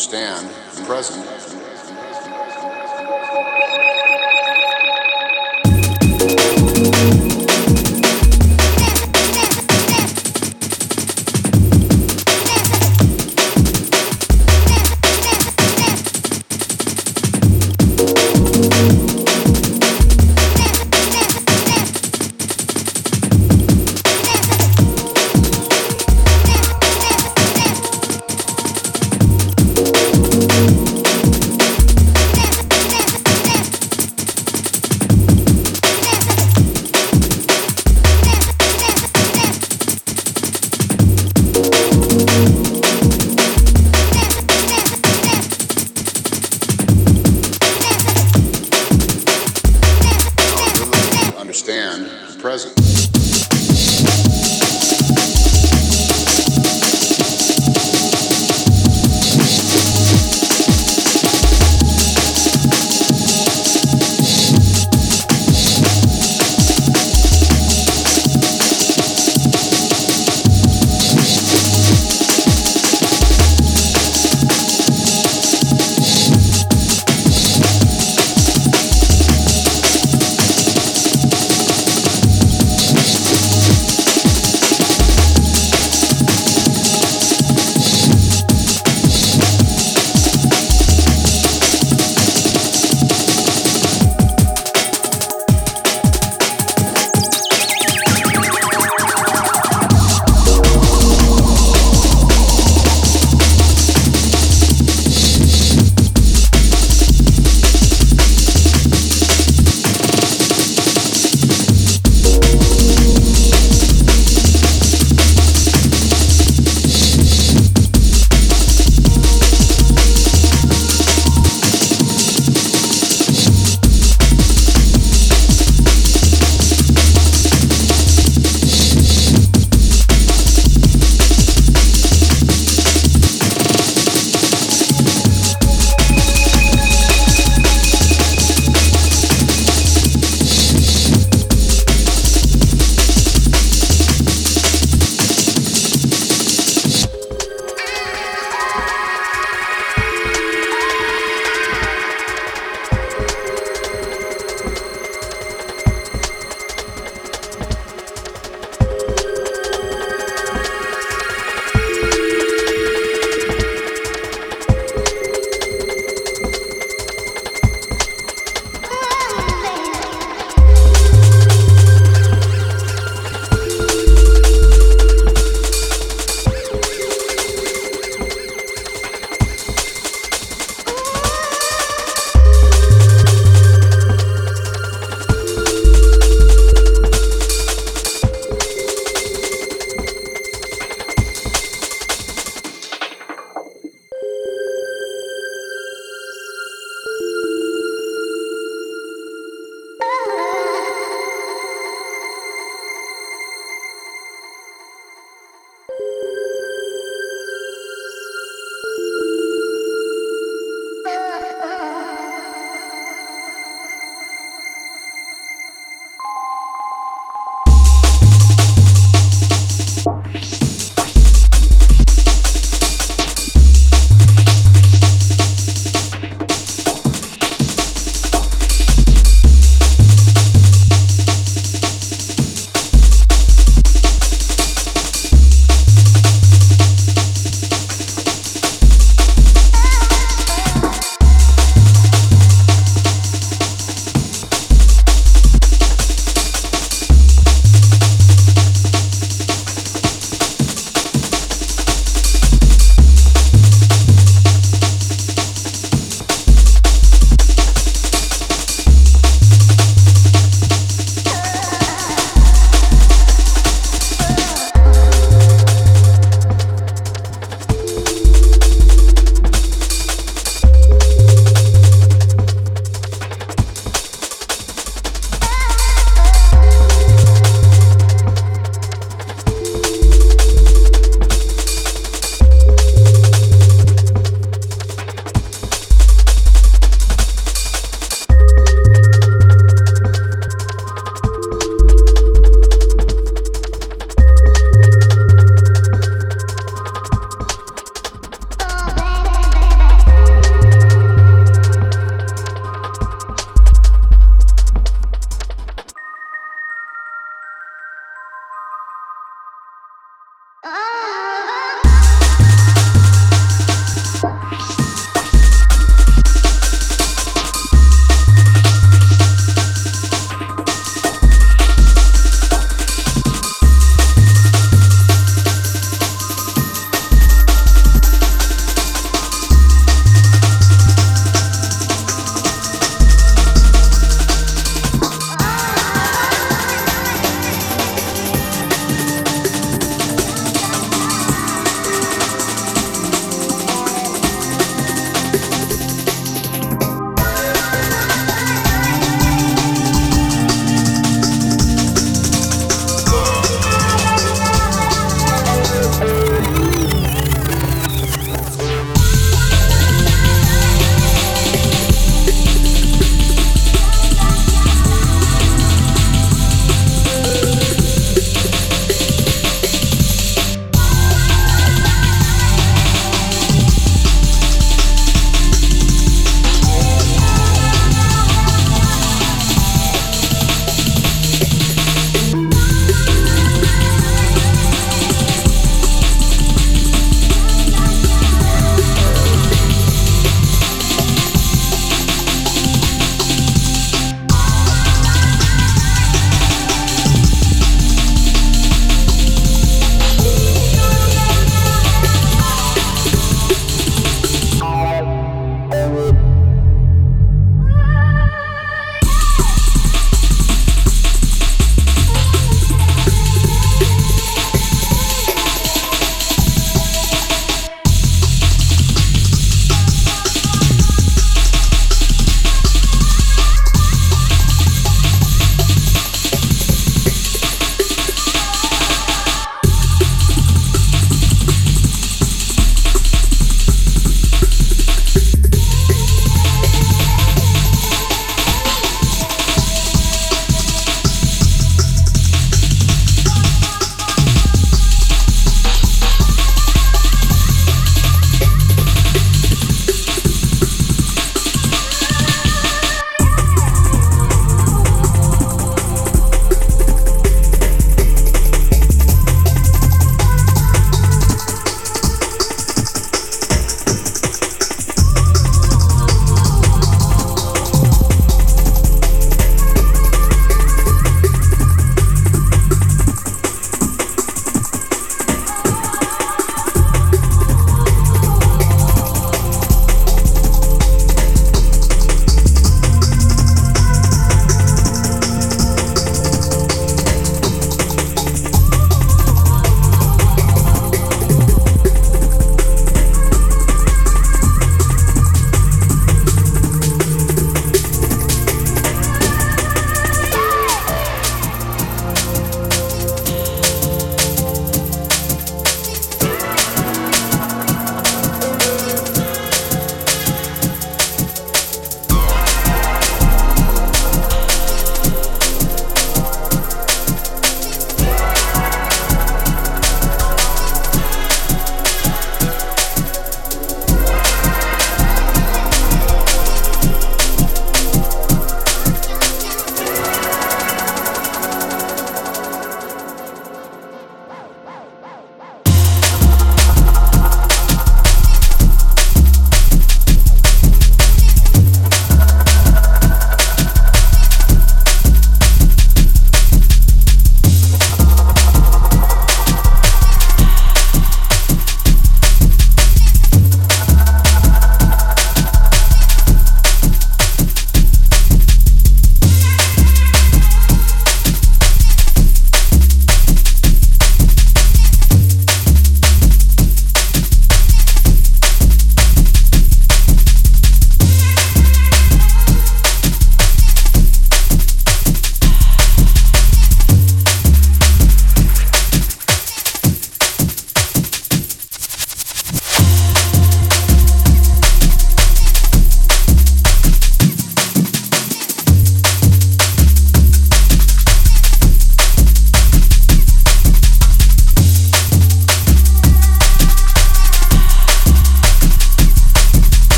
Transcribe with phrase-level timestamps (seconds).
[0.00, 1.59] understand and present.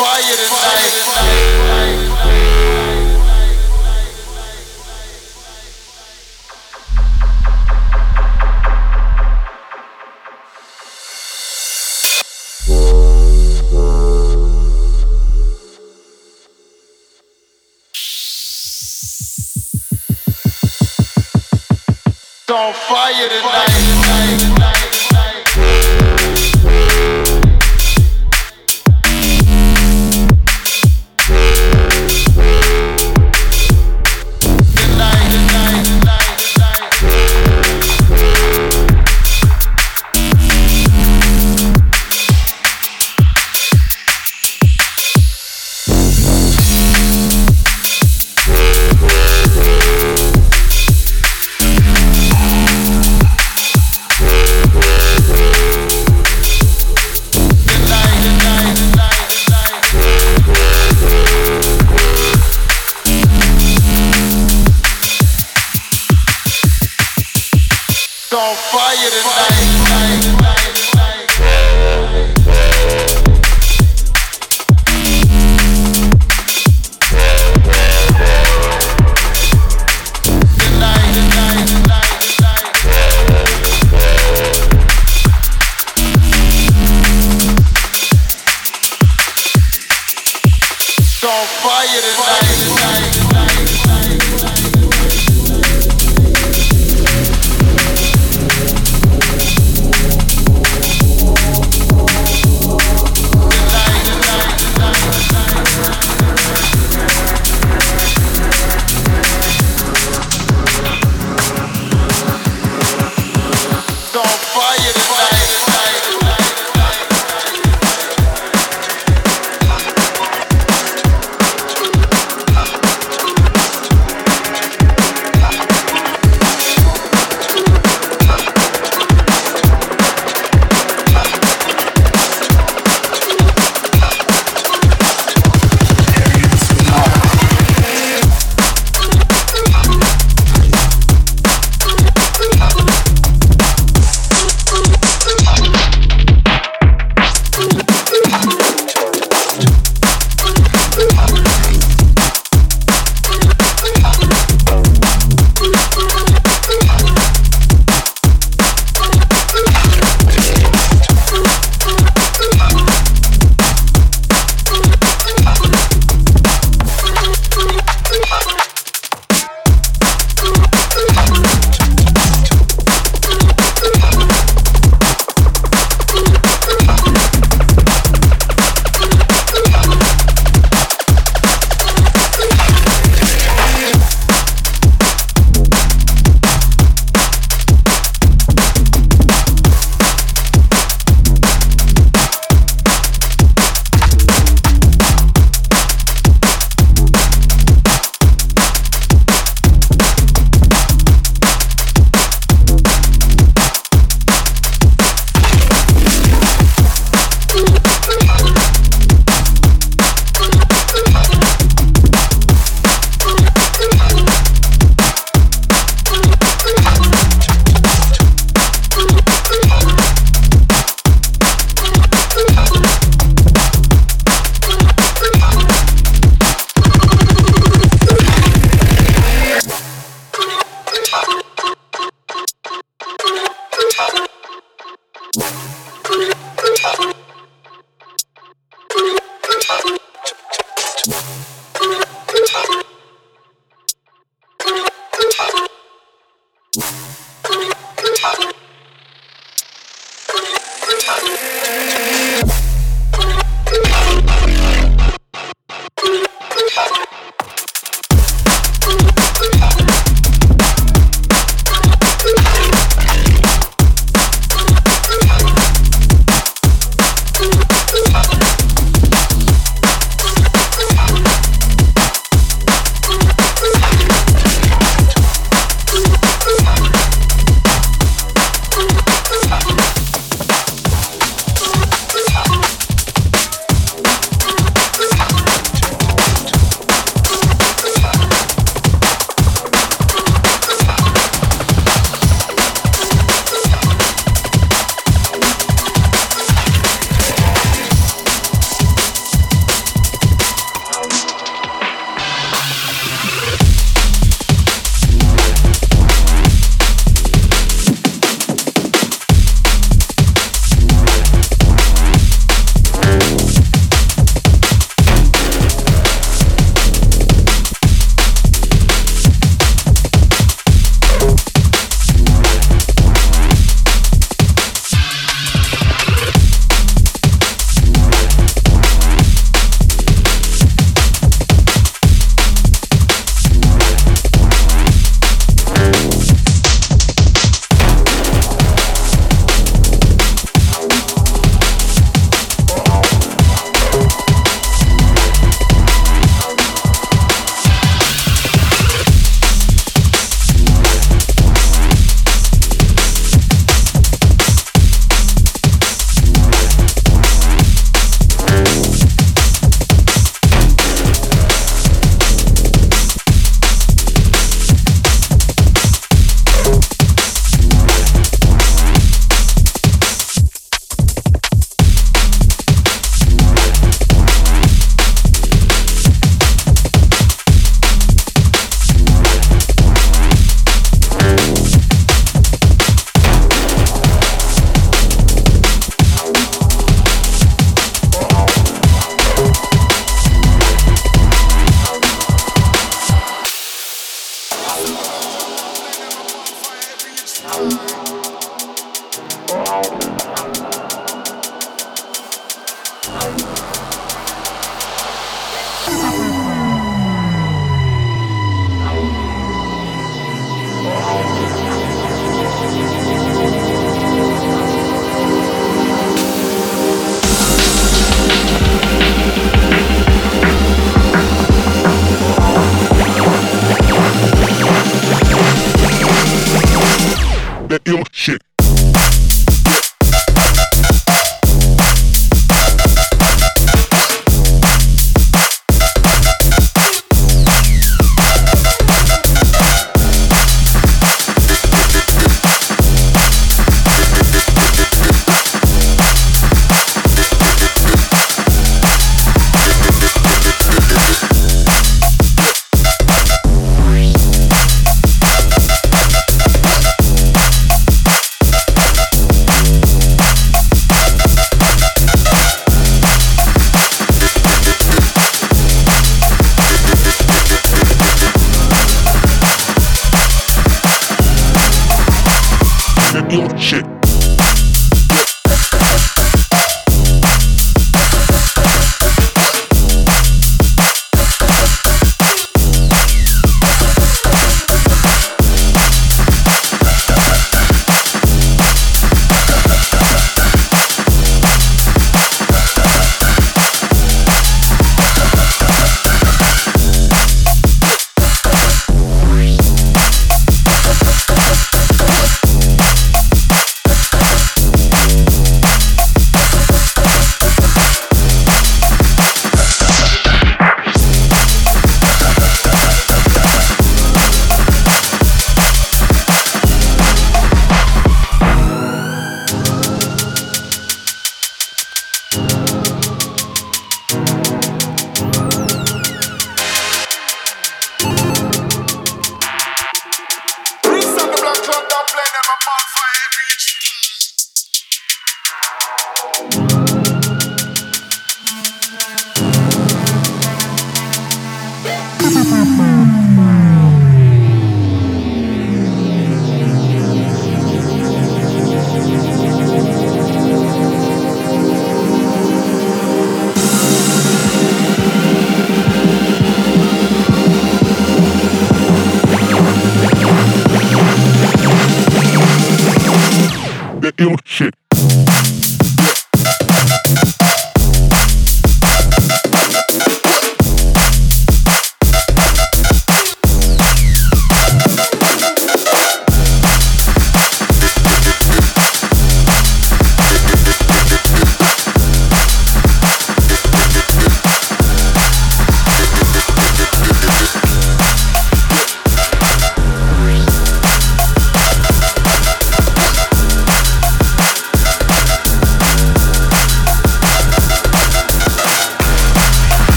[0.00, 1.10] fire tonight.
[22.50, 23.89] on fire tonight.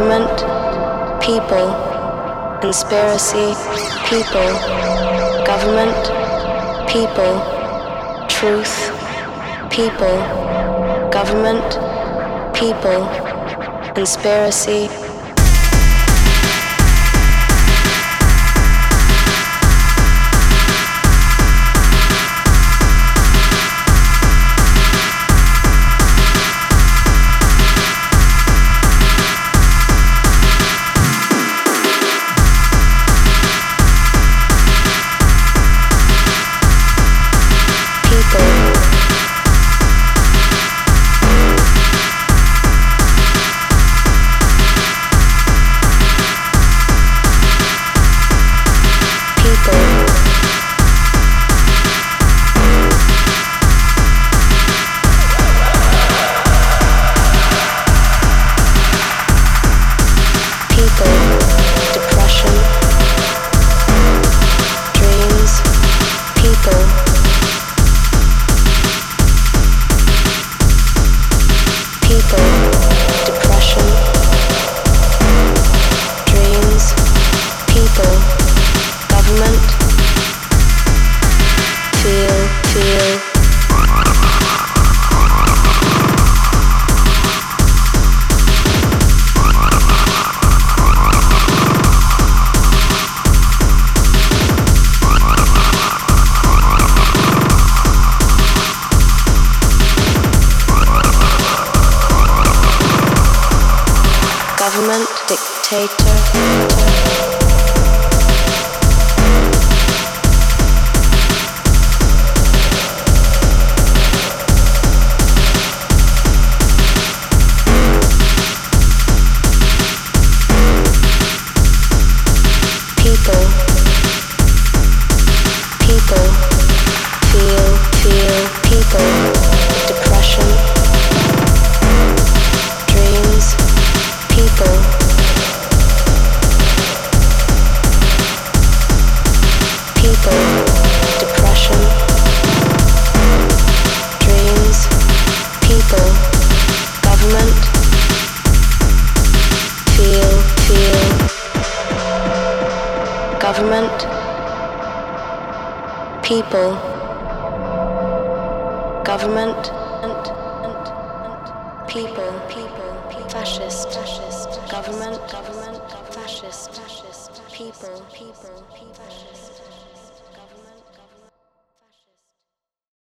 [0.00, 1.68] government, people,
[2.62, 3.52] conspiracy,
[4.08, 4.50] people,
[5.44, 6.00] government,
[6.88, 7.34] people,
[8.26, 8.74] truth,
[9.70, 10.16] people,
[11.10, 11.68] government,
[12.54, 13.04] people,
[13.94, 14.88] conspiracy,